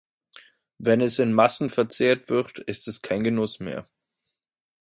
Wenn 0.79 0.99
es 0.99 1.19
in 1.19 1.31
Massen 1.31 1.69
verzehrt 1.69 2.29
wird, 2.29 2.57
ist 2.57 2.87
es 2.87 3.03
kein 3.03 3.21
Genuss 3.21 3.59
mehr. 3.59 3.85